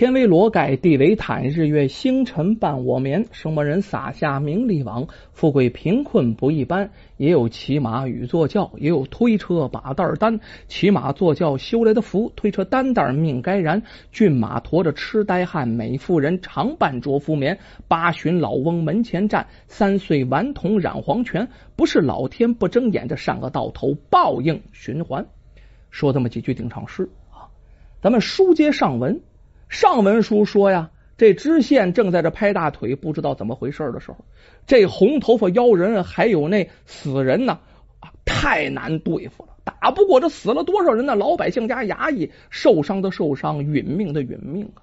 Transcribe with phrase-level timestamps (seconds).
[0.00, 3.26] 天为罗盖，地为毯，日月星辰伴我眠。
[3.32, 6.90] 生么人撒下名利网，富贵贫困不一般。
[7.18, 10.40] 也有骑马与坐轿，也有推车把担担。
[10.68, 13.82] 骑马坐轿修来的福，推车担担命该然。
[14.10, 17.58] 骏马驮着痴呆汉，美妇人常伴着夫眠。
[17.86, 21.46] 八旬老翁门前站，三岁顽童染黄泉。
[21.76, 25.26] 不是老天不睁眼，这上个到头报应循环。
[25.90, 27.52] 说这么几句定场诗啊，
[28.00, 29.20] 咱们书接上文。
[29.70, 34.18] 上文书说呀，这知县正在这拍大腿，不知道怎么回事的时候，
[34.66, 37.60] 这红头发妖人还有那死人呢，
[38.24, 41.14] 太难对付了，打不过这死了多少人呢？
[41.14, 44.82] 老百姓家衙役受伤的受伤，殒命的殒命啊！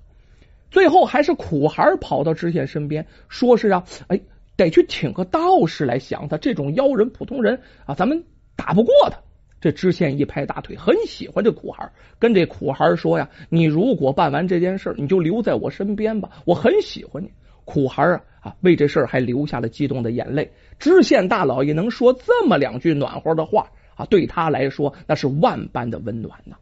[0.72, 4.22] 最后还是苦孩跑到知县身边，说是啊，哎，
[4.56, 6.38] 得去请个道士来降他。
[6.38, 8.24] 这种妖人，普通人啊，咱们
[8.56, 9.20] 打不过他。
[9.60, 17.32] 这知县一拍大腿，很喜欢这苦孩，跟这苦孩说呀：“你如果办完这件事，你就留在我身边吧，我很喜欢你。”
[17.66, 20.52] 苦孩啊啊，为这事儿还流下了激动的眼泪。
[20.80, 26.56] 知县大老爷能说这么两句暖和的话啊，对他来说那是万般的温暖呐。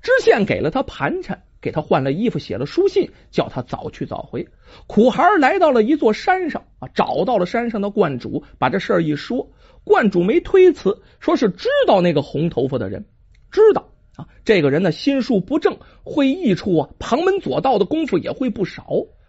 [0.00, 4.46] 知县给了他盘缠，给他换了衣服，写了书信，叫他早去早回。
[4.86, 9.48] 苦孩来到了一座山上啊，找到了山上的观主，把这事儿一说。
[9.84, 13.04] 观主没推辞，说是知道那个红头发的人，
[13.50, 18.84] 知道啊，这个人呢心术不正，会艺处啊，旁门左道的功夫也会不少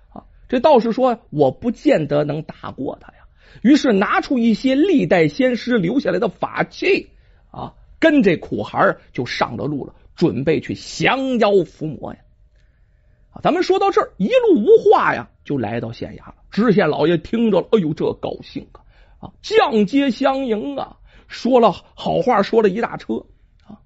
[0.09, 0.23] 啊。
[0.47, 3.19] 这道士说：“我不见得能打过他呀。”
[3.61, 7.09] 于是拿出一些历代仙师留下来的法器
[7.51, 12.19] 啊，跟这苦孩就上了路了，准备去降妖伏魔呀。
[13.31, 16.35] 啊，咱们说到这儿，一路无话呀，就来到县衙了。
[16.51, 18.84] 知县老爷听着了，哎呦，这高兴啊！
[19.41, 23.25] 降阶相迎啊，说了好话，说了一大车
[23.67, 23.79] 啊。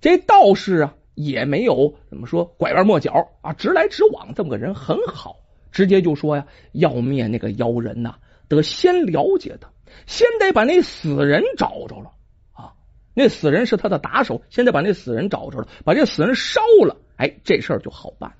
[0.00, 5.36] 这道士啊，也没有怎么说拐弯抹角啊，直来直往，这么个人很好，
[5.72, 8.16] 直接就说呀，要灭那个妖人呐，
[8.48, 9.68] 得先了解他，
[10.06, 12.12] 先得把那死人找着了
[12.52, 12.74] 啊。
[13.14, 18.34] 那死人是他的打手，现在把那死人找着了，把这死人烧了，哎，这事儿就好办。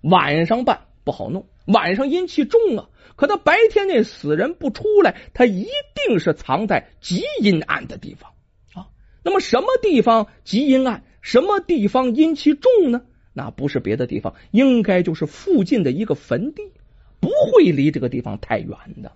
[0.00, 2.88] 晚上办不好弄，晚上阴气重啊。
[3.16, 8.32] 可他白天那死人不出来，他一定是藏在极阴暗的地方
[8.74, 8.88] 啊。
[9.22, 13.02] 那么什么地方极阴暗，什么地方阴气重呢？
[13.32, 16.72] 那不是别的地方，应该就是附近的一个坟地，
[17.20, 19.12] 不会离这个地方太远的。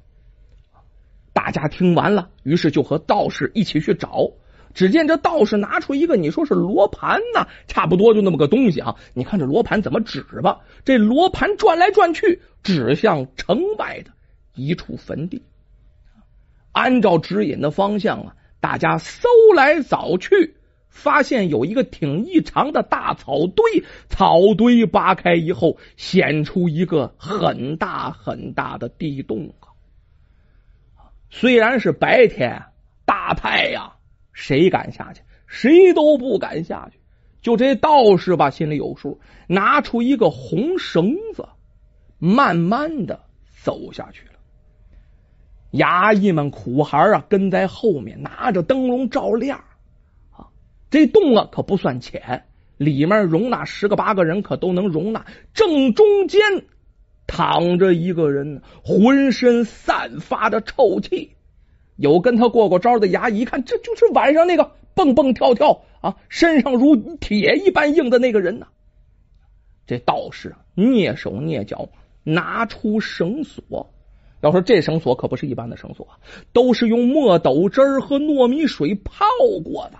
[1.32, 4.30] 大家听完了，于是就和道士一起去找。
[4.78, 8.94] 只见这道士拿出一个，你说是罗盘呢，差不多就那么个东西啊。
[9.12, 10.60] 你看这罗盘怎么指吧？
[10.84, 14.12] 这罗盘转来转去，指向城外的
[14.54, 15.42] 一处坟地。
[16.70, 20.54] 按照指引的方向啊，大家搜来找去，
[20.88, 23.82] 发现有一个挺异常的大草堆。
[24.08, 29.74] 草堆扒开以后，显出一个很大很大的地洞啊。
[31.30, 32.66] 虽然是白天，
[33.04, 33.97] 大太阳。
[34.38, 35.22] 谁敢下去？
[35.48, 37.00] 谁都不敢下去。
[37.42, 39.18] 就这道士吧，心里有数，
[39.48, 41.48] 拿出一个红绳子，
[42.18, 43.24] 慢慢的
[43.64, 44.34] 走下去了。
[45.72, 49.64] 衙役们、苦孩啊，跟在后面，拿着灯笼照亮。
[50.30, 50.50] 啊，
[50.88, 52.44] 这洞啊可不算浅，
[52.76, 55.26] 里面容纳十个八个人，可都能容纳。
[55.52, 56.40] 正中间
[57.26, 61.37] 躺着一个人，浑身散发着臭气。
[61.98, 68.68] 有跟他过过招的衙役一看，这就是晚上那个蹦蹦跳跳啊，身上如铁一般硬的那个人呢。
[69.84, 71.88] 这道士啊，蹑手蹑脚
[72.22, 73.90] 拿出绳索。
[74.40, 76.06] 要说这绳索可不是一般的绳索，
[76.52, 79.26] 都是用墨斗汁和糯米水泡
[79.64, 79.98] 过的。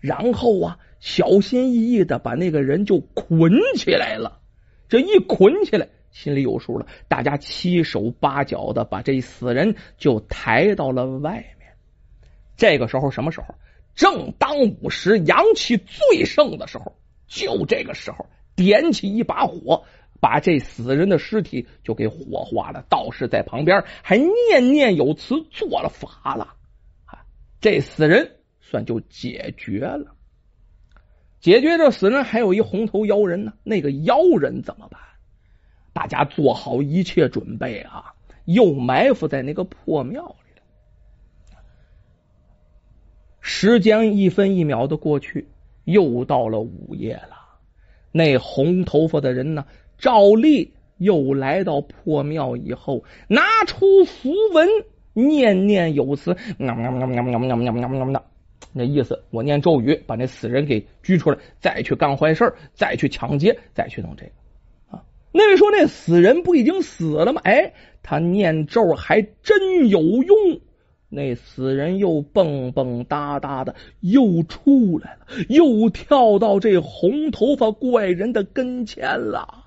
[0.00, 4.40] 然后啊，小心翼翼的把那个人就捆起来了。
[4.88, 5.88] 这一捆起来。
[6.10, 11.68] 心里有数了，大家七手八脚的把这死人就抬到了外面。
[12.56, 13.54] 这个时候什么时候？
[13.94, 16.96] 正当午时，阳气最盛的时候。
[17.26, 18.26] 就这个时候，
[18.56, 19.84] 点起一把火，
[20.20, 22.84] 把这死人的尸体就给火化了。
[22.88, 26.54] 道士在旁边还念念有词，做了法了。
[27.04, 27.22] 啊
[27.60, 30.16] 这死人算就解决了。
[31.40, 33.52] 解决这死人，还有一红头妖人呢。
[33.62, 35.00] 那个妖人怎么办？
[36.10, 38.12] 家做好一切准备啊
[38.46, 40.50] 又埋伏在那个破庙里。
[40.56, 41.62] 了
[43.40, 45.48] 时间一分一秒的过去
[45.84, 47.38] 又到了午夜了。
[48.10, 49.64] 那红头发的人呢
[49.98, 54.68] 照例又来到破庙以后拿出符文
[55.12, 56.36] 念念有词
[58.72, 64.39] 那意思我念咒语把那死人给拘出来再去干坏事再去抢劫再去弄这个。
[65.32, 67.40] 那位说那死人不已经死了吗？
[67.44, 67.72] 哎，
[68.02, 70.60] 他念咒还真有用。
[71.12, 79.64] 那死人又蹦蹦哒哒的又出来了，又跳到这红头发怪人的跟前了，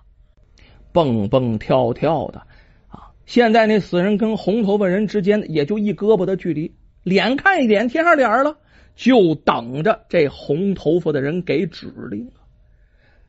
[0.94, 2.40] 蹦蹦跳跳的
[2.88, 3.12] 啊！
[3.26, 6.74] 现在那死人跟红头发人之间也就一胳膊的距离，
[7.04, 8.56] 脸看一脸贴上脸了，
[8.96, 12.32] 就等着这红头发的人给指令。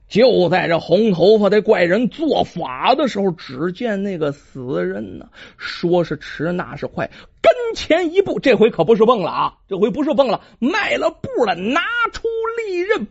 [0.06, 7.10] 就在这红头发的怪人做法的时候，只见那个死人呢，说是迟，那是快，
[7.40, 11.80] 跟前一步，这回可不是蹦了啊，这回不是蹦了，迈了步了，拿
[12.12, 12.28] 出
[12.58, 13.08] 利刃，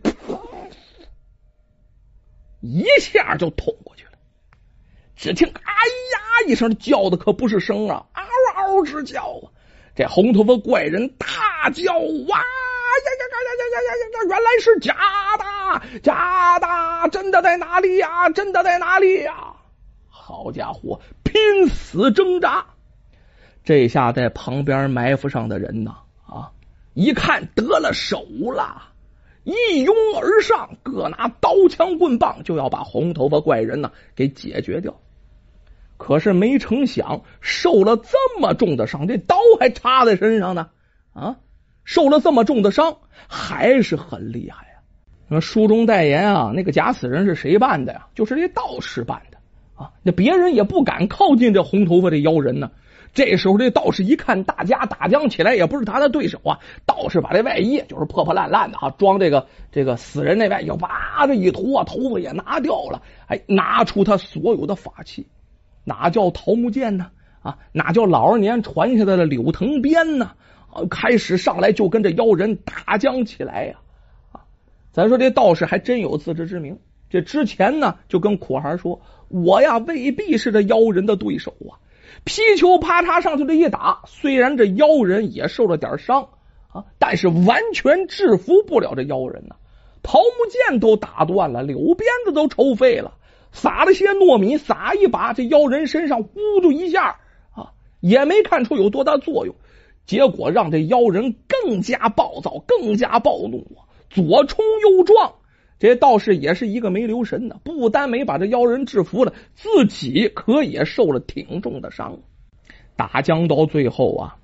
[2.61, 4.11] 一下就捅过去了。
[5.15, 8.23] 只听“哎呀”一声，叫的可不是声啊，嗷
[8.55, 9.51] 嗷直叫啊！
[9.95, 12.41] 这红头发怪人大叫哇！
[12.93, 14.19] 呀呀呀呀呀呀呀呀！
[14.29, 14.95] 原来是假
[15.37, 18.29] 的，假的，真的在哪里呀？
[18.29, 19.53] 真的在哪里呀？
[20.09, 22.65] 好家伙，拼死挣扎！
[23.63, 25.95] 这下在旁边埋伏上的人呢？
[26.25, 26.51] 啊，
[26.93, 28.89] 一看得了手了，
[29.43, 34.99] 一拥而上，各拿刀枪棍棒，就要把红头发怪人呢给解决掉。
[35.97, 40.69] 可是没成想，受了这么重的伤，这刀还插在身上呢，
[41.13, 41.37] 啊！
[41.83, 42.97] 受了这么重的伤，
[43.27, 44.73] 还是很厉害呀！
[45.27, 48.07] 那书中代言啊，那个假死人是谁办的呀？
[48.15, 49.37] 就是这道士办的
[49.75, 49.91] 啊！
[50.03, 52.71] 那别人也不敢靠近这红头发的妖人呢。
[53.13, 56.57] 这时候，这道士一看大家打将起来，也不是他的对手啊。
[56.85, 63.03] 道士把这外衣就是破破烂烂的啊，装这个这个死人那外衣，哇，这一脱，头发也拿掉了。
[63.27, 65.27] 哎，拿出他所有的法器，
[65.83, 67.11] 哪叫桃木剑呢？
[67.43, 70.31] 啊，哪叫老二年传下来的柳藤鞭呢？
[70.89, 73.79] 开始上来就跟这妖人打将起来呀！
[74.31, 74.41] 啊，
[74.91, 76.79] 咱说这道士还真有自知之明。
[77.09, 81.77] 这之前呢，就跟苦孩说：“我呀，未必是这妖人的对手啊！”
[82.25, 86.29] 皮球啪嚓上去这一打，虽然这妖人也受了点伤
[86.71, 89.55] 啊，但是完全制服不了这妖人呢。
[90.01, 93.13] 桃木剑都打断了，柳鞭子都抽废了，
[93.51, 96.31] 撒了些糯米，撒一把，这妖人身上呼
[96.61, 97.19] 就一下
[97.51, 99.53] 啊，也没看出有多大作用。
[100.05, 103.87] 结果让这妖人更加暴躁，更加暴怒啊！
[104.09, 105.33] 左冲右撞，
[105.79, 112.19] 这道士也是一个没留神呢，不单没把这妖人制服了，自己可也受了挺重的伤。
[112.95, 114.37] 打将到最后啊，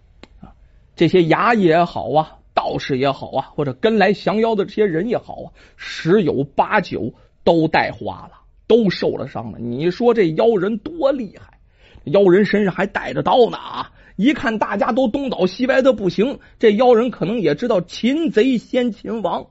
[0.95, 7.13] 这些衙役也好啊，道士也好啊，或者跟来降妖的这些人也好啊，十有八九
[7.43, 9.59] 都带花了，都受了伤了。
[9.59, 11.59] 你说这妖人多厉害？
[12.05, 13.91] 妖人身上还带着刀呢啊！
[14.19, 19.47] 一看大家都东倒西歪的不行，这妖人可能也知道擒贼先擒王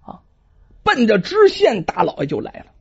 [0.00, 0.20] 啊，
[0.82, 2.72] 奔着知县大老爷就来了。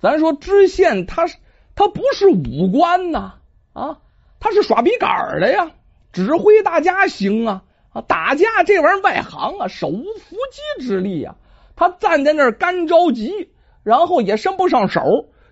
[0.00, 1.38] 咱说知县他是
[1.74, 3.34] 他不是武官呐
[3.72, 3.98] 啊，
[4.38, 5.72] 他是耍笔杆的呀，
[6.12, 10.36] 指挥大家行啊啊，打架这玩意儿外行啊，手无缚
[10.78, 11.34] 鸡之力啊，
[11.74, 13.48] 他站在那儿干着急，
[13.82, 15.00] 然后也伸不上手。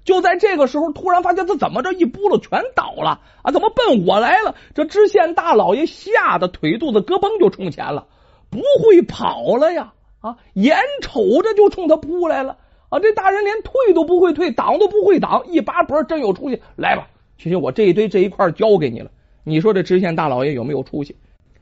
[0.08, 3.52] 就在这个时候，突然发现他怎么着一拨了全倒了啊！
[3.52, 4.54] 怎么奔我来了？
[4.74, 8.06] 这知县大老爷吓得腿肚子咯嘣就冲前了，
[8.48, 9.92] 不会跑了呀！
[10.20, 12.56] 啊，眼瞅着就冲他扑来了
[12.88, 12.98] 啊！
[13.00, 16.62] 这大人连退都不会退，挡都不会挡，一拔脖真有出息！
[16.74, 19.10] 来吧，行行，我这一堆这一块交给你了。
[19.44, 21.16] 你说这知县大老爷有没有出息？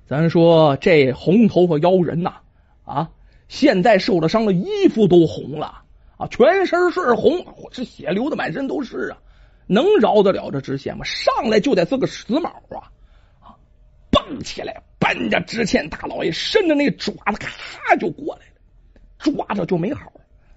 [0.07, 2.35] 咱说这红头发妖人呐，
[2.85, 3.09] 啊，
[3.49, 5.83] 现在受了伤了，衣服都红了。
[6.17, 9.19] 啊，全身是红，这血流的满身都是啊！
[9.67, 11.05] 能饶得了这知县吗？
[11.05, 12.89] 上来就得是个死卯啊！
[13.41, 13.53] 啊，
[14.11, 20.11] 蹦起来，奔着知县大老爷伸着那爪子，咔就过来了，抓着就没好。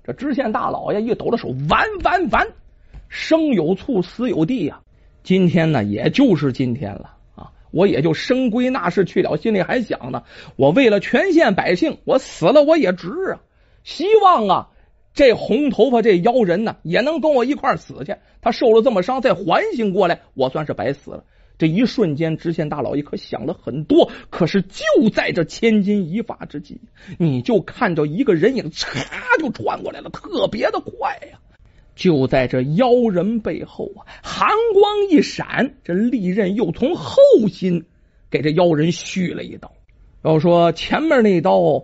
[0.05, 2.47] 这知县大老爷一抖着手，完完完，
[3.09, 4.79] 生有处，死有地呀！
[5.23, 7.51] 今天呢，也就是今天了啊！
[7.71, 10.23] 我也就生归那事去了，心里还想呢，
[10.55, 13.41] 我为了全县百姓，我死了我也值啊！
[13.83, 14.69] 希望啊。
[15.13, 18.15] 这红头发这妖人呢，也能跟我一块死去。
[18.41, 21.23] 他受了这么伤，再缓醒过来，我算是白死了。
[21.57, 24.09] 这一瞬间，知县大老爷可想了很多。
[24.29, 26.79] 可是就在这千钧一发之际，
[27.17, 28.95] 你就看着一个人影，嚓
[29.39, 31.39] 就穿过来了，特别的快呀！
[31.95, 37.17] 就在这妖人背后啊，寒光一闪，这利刃又从后
[37.51, 37.83] 心
[38.29, 39.73] 给这妖人续了一刀。
[40.23, 41.83] 要说前面那刀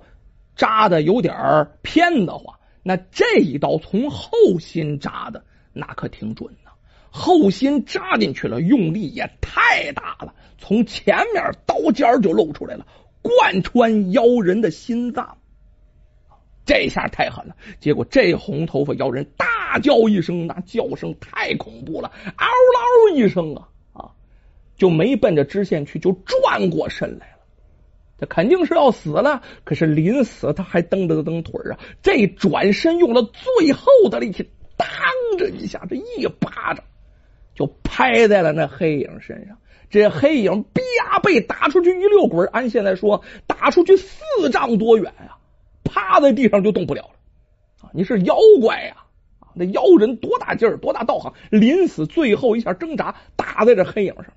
[0.55, 2.54] 扎的有点偏的话。
[2.87, 6.69] 那这一刀从后心扎的，那可挺准呐！
[7.09, 12.85] 后心扎进去了，用力也太大了，从前面刀尖就露出来了，
[13.23, 15.39] 贯穿妖人的心脏。
[16.63, 17.55] 这下太狠了！
[17.79, 24.11] 结果这红头发妖人大叫一声，那叫声太恐怖了，嗷嗷一声啊啊，
[24.77, 27.34] 就没奔着知县去，就转过身来。
[28.17, 31.79] 这肯定是要死了，可是临死他还蹬着蹬腿啊！
[32.01, 34.88] 这转身用了最后的力气，当
[35.38, 36.86] 着一下，这一巴掌
[37.53, 39.57] 就拍在了那黑影身上。
[39.89, 45.36] 这黑影啪被打出去一溜滚，按现在说打出去四丈多远啊，
[45.84, 47.15] 趴在地上就动不了了
[47.81, 47.91] 啊！
[47.93, 48.95] 你是妖怪呀
[49.41, 49.51] 啊！
[49.53, 54.27] 那妖人多大劲儿，多大道行，临死最后一下挣扎打在这黑影上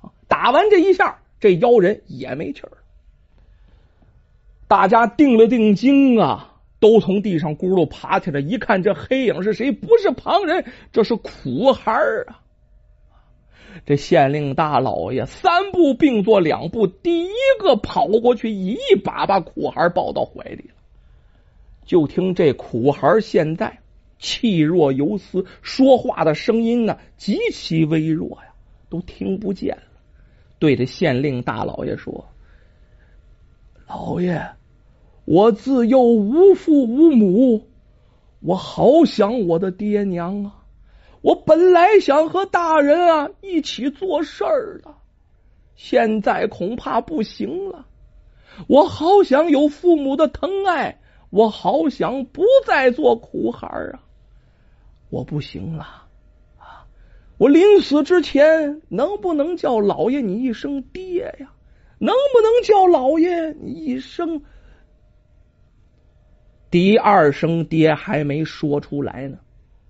[0.00, 0.10] 啊！
[0.28, 2.77] 打完这一下，这妖人也没气儿。
[4.68, 9.72] 大家定了定睛啊，都从地上咕噜爬起来，一看这黑影是谁？
[9.72, 11.92] 不是旁人，这是苦孩
[12.26, 12.40] 啊！
[13.86, 20.74] 这县令大老爷三步并作两步，第一个跑过去，一把把苦孩抱到怀里了。
[21.86, 23.78] 就听这苦孩现在
[24.18, 28.52] 气若游丝，说话的声音呢极其微弱呀，
[28.90, 29.82] 都听不见了。
[30.58, 32.26] 对着县令大老爷说
[33.88, 34.50] ：“老爷。”
[35.30, 37.66] 我自幼无父无母，
[38.40, 40.64] 我好想我的爹娘啊！
[41.20, 44.94] 我本来想和大人啊一起做事儿的，
[45.76, 47.84] 现在恐怕不行了。
[48.68, 54.00] 我好想有父母的疼爱，我好想不再做苦孩啊！
[55.10, 55.84] 我不行了
[56.58, 56.86] 啊！
[57.36, 61.52] 我临死之前，能不能叫老爷你一声爹呀？
[61.98, 64.42] 能不能叫老爷一声？
[66.70, 69.38] 第二声爹还没说出来呢，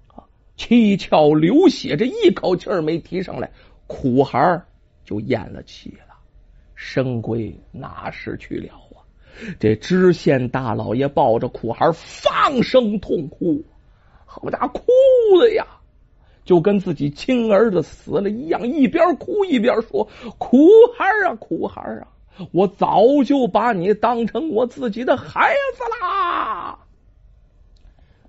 [0.06, 0.24] 啊
[0.56, 3.50] 七窍流血，这一口气儿没提上来，
[3.86, 4.62] 苦孩
[5.04, 6.14] 就咽了气了，
[6.74, 9.02] 生归哪时去了啊？
[9.58, 13.64] 这知县大老爷抱着苦孩放声痛哭，
[14.24, 15.66] 好家伙，哭的呀，
[16.48, 20.08] 就跟自己亲儿子死了一样，一边哭一边说
[20.40, 20.58] ：“苦
[20.96, 22.08] 孩啊，苦孩啊！”
[22.52, 26.78] 我早就把你当成我自己的孩子啦！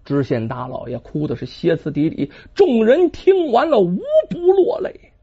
[0.03, 5.13] 知县大老爷哭的是歇斯底里，众人听完了无不落泪。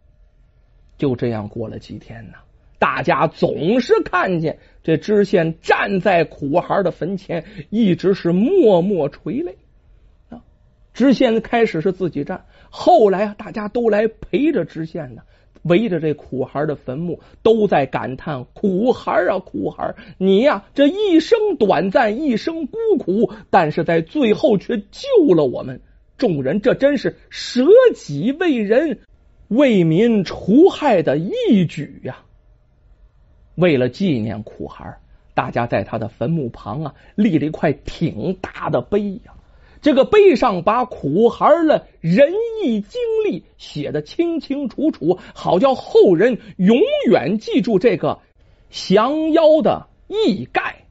[0.97, 2.39] 就这样过了几天呢，
[2.79, 9.59] 大家总是看见这知县站在苦孩的坟前，一直是默默垂泪
[10.31, 10.41] 啊。
[10.95, 12.47] 知县开始是自己站，
[12.79, 15.23] 后来啊，大家都来陪着知县呢。
[15.63, 25.81] 围着这苦孩的坟墓，都在感叹：“苦孩啊，苦孩，你呀，这一生短暂，一生孤苦，但是在最后却救了我们
[26.19, 27.65] 众人，这真是舍
[27.95, 28.99] 己为人、
[29.49, 32.19] 为民除害的义举呀！”
[33.57, 34.99] 为了纪念苦孩，
[35.35, 39.33] 大家在他的坟墓旁啊立了一块挺大的碑呀。
[39.87, 48.19] 这个碑上把苦孩的仁义经历写的清清楚楚，好叫后人永远记住这个
[48.69, 50.86] 降妖的义盖。